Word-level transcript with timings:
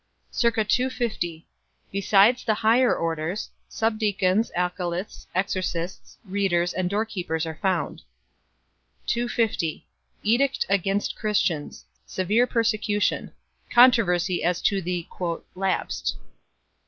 c. 0.31 0.49
250 0.49 1.45
Besides 1.91 2.43
the 2.43 2.55
higher 2.55 2.95
orders, 2.95 3.51
subdeacons, 3.69 4.49
acolyths, 4.55 5.27
exorcists, 5.35 6.17
readers 6.25 6.73
and 6.73 6.89
doorkeepers 6.89 7.45
are 7.45 7.59
found. 7.61 8.01
250 9.05 9.85
Edict 10.23 10.65
against 10.69 11.15
Christians. 11.15 11.85
Severe 12.07 12.47
persecution. 12.47 13.31
Contro 13.69 14.03
versy 14.05 14.41
as 14.43 14.59
to 14.63 14.81
the" 14.81 15.05
Lapsed." 15.67 16.17